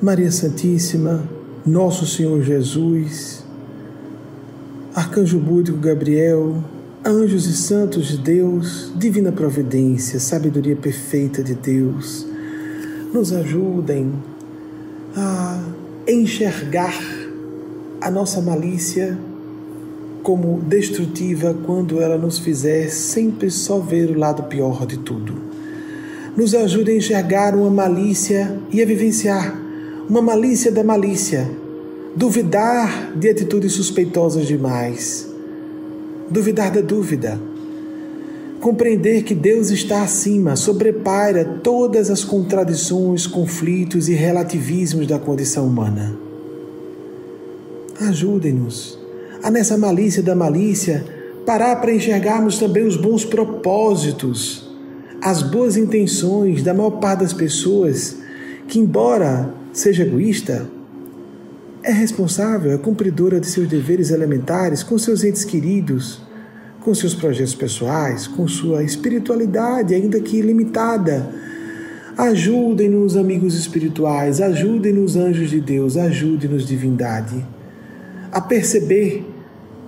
[0.00, 1.28] Maria Santíssima,
[1.66, 3.44] Nosso Senhor Jesus,
[4.94, 6.62] Arcanjo Búdico Gabriel,
[7.04, 12.24] anjos e santos de Deus, divina providência, sabedoria perfeita de Deus,
[13.12, 14.12] nos ajudem
[15.16, 15.64] a
[16.06, 16.96] enxergar
[18.00, 19.18] a nossa malícia
[20.22, 25.34] como destrutiva quando ela nos fizer sempre só ver o lado pior de tudo.
[26.36, 29.66] Nos ajude a enxergar uma malícia e a vivenciar
[30.08, 31.50] uma malícia da malícia,
[32.16, 35.28] duvidar de atitudes suspeitosas demais,
[36.30, 37.38] duvidar da dúvida,
[38.58, 46.16] compreender que Deus está acima, sobrepaira todas as contradições, conflitos e relativismos da condição humana.
[48.00, 48.98] Ajudem-nos
[49.42, 51.04] a nessa malícia da malícia
[51.44, 54.70] parar para enxergarmos também os bons propósitos,
[55.20, 58.16] as boas intenções da maior parte das pessoas
[58.66, 60.68] que, embora seja egoísta,
[61.82, 66.20] é responsável, é cumpridora de seus deveres elementares com seus entes queridos,
[66.80, 71.30] com seus projetos pessoais, com sua espiritualidade, ainda que limitada.
[72.16, 77.46] Ajudem-nos, amigos espirituais, ajudem-nos, anjos de Deus, ajudem-nos, divindade,
[78.32, 79.24] a perceber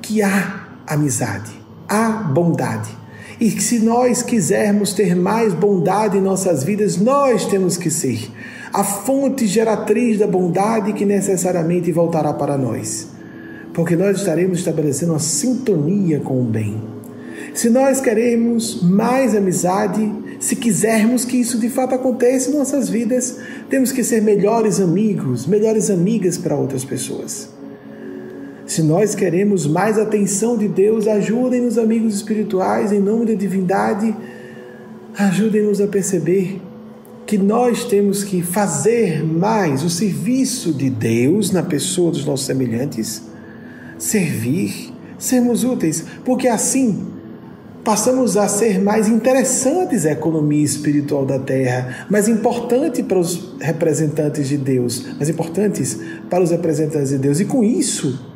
[0.00, 1.52] que há amizade,
[1.86, 3.03] há bondade.
[3.44, 8.30] E que se nós quisermos ter mais bondade em nossas vidas, nós temos que ser
[8.72, 13.06] a fonte geratriz da bondade que necessariamente voltará para nós,
[13.74, 16.82] porque nós estaremos estabelecendo uma sintonia com o bem.
[17.52, 23.36] Se nós queremos mais amizade, se quisermos que isso de fato aconteça em nossas vidas,
[23.68, 27.50] temos que ser melhores amigos, melhores amigas para outras pessoas.
[28.66, 34.14] Se nós queremos mais atenção de Deus, ajudem-nos, amigos espirituais, em nome da divindade,
[35.16, 36.60] ajudem-nos a perceber
[37.26, 43.22] que nós temos que fazer mais o serviço de Deus na pessoa dos nossos semelhantes,
[43.98, 47.06] servir, sermos úteis, porque assim
[47.82, 54.48] passamos a ser mais interessantes à economia espiritual da terra, mais importante para os representantes
[54.48, 55.98] de Deus, mais importantes
[56.30, 58.33] para os representantes de Deus, e com isso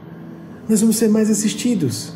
[0.68, 2.12] nós vamos ser mais assistidos.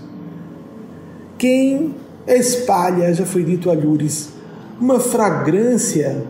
[1.39, 1.95] Quem
[2.27, 4.29] espalha, já foi dito a Lures,
[4.81, 6.25] uma fragrância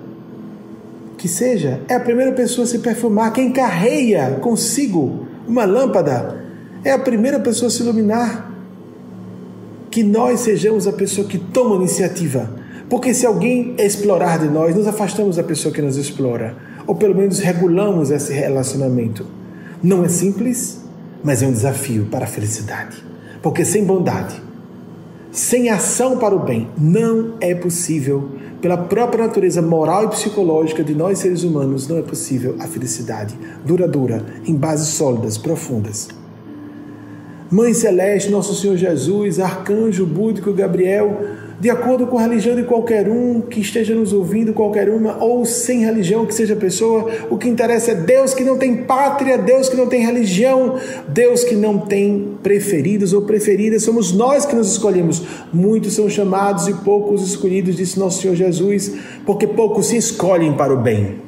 [1.16, 3.32] que seja, é a primeira pessoa a se perfumar.
[3.32, 6.44] Quem carreia consigo uma lâmpada
[6.84, 8.50] é a primeira pessoa a se iluminar.
[9.90, 12.50] Que nós sejamos a pessoa que toma iniciativa.
[12.88, 16.56] Porque se alguém explorar de nós, nos afastamos da pessoa que nos explora.
[16.86, 19.24] Ou pelo menos regulamos esse relacionamento.
[19.82, 20.81] Não é simples,
[21.22, 23.02] mas é um desafio para a felicidade.
[23.42, 24.40] Porque sem bondade,
[25.30, 30.94] sem ação para o bem, não é possível pela própria natureza moral e psicológica de
[30.94, 33.34] nós seres humanos, não é possível a felicidade
[33.64, 36.08] duradoura, em bases sólidas, profundas.
[37.50, 41.20] Mãe Celeste, Nosso Senhor Jesus, Arcanjo Búdico Gabriel,
[41.62, 45.46] de acordo com a religião de qualquer um que esteja nos ouvindo, qualquer uma, ou
[45.46, 49.68] sem religião que seja pessoa, o que interessa é Deus que não tem pátria, Deus
[49.68, 54.72] que não tem religião, Deus que não tem preferidos ou preferidas, somos nós que nos
[54.72, 55.22] escolhemos.
[55.52, 60.74] Muitos são chamados e poucos escolhidos, disse nosso Senhor Jesus, porque poucos se escolhem para
[60.74, 61.21] o bem.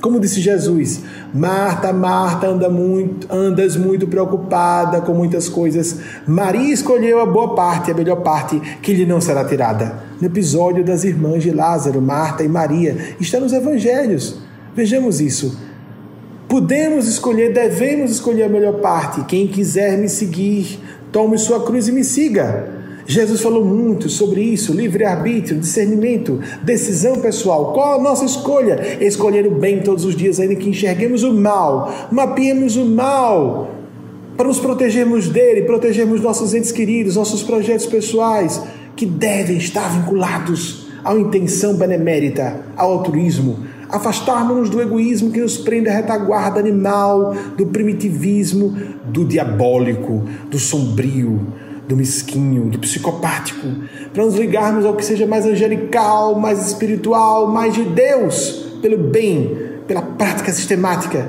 [0.00, 1.00] Como disse Jesus,
[1.32, 5.98] Marta, Marta, anda muito, andas muito preocupada com muitas coisas.
[6.26, 9.96] Maria escolheu a boa parte, a melhor parte, que lhe não será tirada.
[10.20, 14.38] No episódio das irmãs de Lázaro, Marta e Maria, está nos evangelhos.
[14.74, 15.58] Vejamos isso.
[16.46, 19.24] Podemos escolher, devemos escolher a melhor parte.
[19.24, 20.78] Quem quiser me seguir,
[21.10, 22.75] tome sua cruz e me siga.
[23.06, 27.72] Jesus falou muito sobre isso: livre-arbítrio, discernimento, decisão pessoal.
[27.72, 28.98] Qual a nossa escolha?
[29.00, 33.70] Escolher o bem todos os dias, ainda que enxerguemos o mal, mapeemos o mal,
[34.36, 38.60] para nos protegermos dele, protegermos nossos entes queridos, nossos projetos pessoais,
[38.96, 43.58] que devem estar vinculados à intenção benemérita, ao altruísmo.
[43.88, 51.40] Afastarmos-nos do egoísmo que nos prende à retaguarda animal, do primitivismo, do diabólico, do sombrio
[51.86, 53.66] do mesquinho, do psicopático,
[54.12, 59.56] para nos ligarmos ao que seja mais angelical, mais espiritual, mais de Deus, pelo bem,
[59.86, 61.26] pela prática sistemática,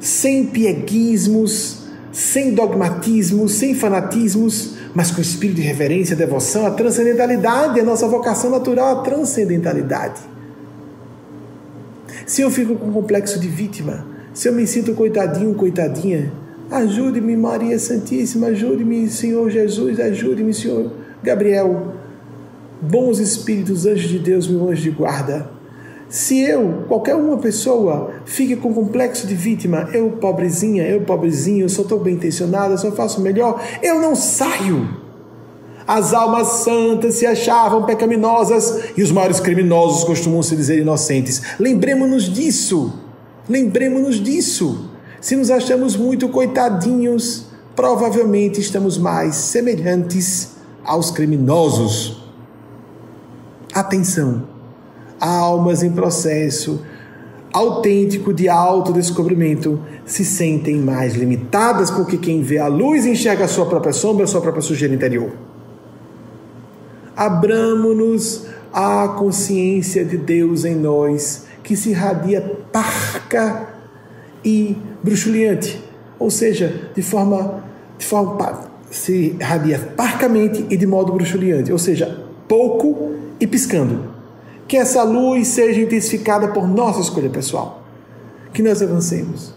[0.00, 7.84] sem pieguismos, sem dogmatismos, sem fanatismos, mas com espírito de reverência, devoção, a transcendentalidade, a
[7.84, 10.20] nossa vocação natural, a transcendentalidade.
[12.26, 16.32] Se eu fico com complexo de vítima, se eu me sinto coitadinho, coitadinha,
[16.70, 20.90] Ajude-me, Maria Santíssima, ajude-me, Senhor Jesus, ajude-me, Senhor
[21.22, 21.94] Gabriel.
[22.80, 25.48] Bons espíritos, anjos de Deus, meu anjo de guarda,
[26.08, 31.68] Se eu, qualquer uma pessoa, fique com complexo de vítima, eu pobrezinha, eu pobrezinho, eu
[31.68, 34.88] só estou bem intencionada, só faço melhor, eu não saio.
[35.86, 41.42] As almas santas se achavam pecaminosas e os maiores criminosos costumam se dizer inocentes.
[41.60, 42.92] Lembremos-nos disso.
[43.48, 44.95] Lembremos-nos disso.
[45.26, 50.52] Se nos achamos muito coitadinhos, provavelmente estamos mais semelhantes
[50.84, 52.22] aos criminosos.
[53.74, 54.44] Atenção!
[55.18, 56.80] Almas em processo
[57.52, 63.66] autêntico de autodescobrimento se sentem mais limitadas porque quem vê a luz enxerga a sua
[63.66, 65.32] própria sombra, a sua própria sujeira interior.
[67.16, 73.74] Abramo-nos à consciência de Deus em nós, que se irradia parca
[74.46, 75.82] e bruxuleante,
[76.20, 77.64] ou seja, de forma,
[77.98, 84.14] de forma se irradia parcamente e de modo bruxuleante, ou seja, pouco e piscando.
[84.68, 87.82] Que essa luz seja intensificada por nossa escolha pessoal.
[88.52, 89.52] Que nós avancemos.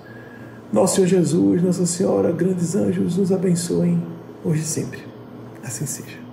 [0.73, 4.01] Nosso Senhor Jesus, Nossa Senhora, grandes anjos, nos abençoem
[4.43, 4.99] hoje e sempre.
[5.63, 6.28] Assim seja.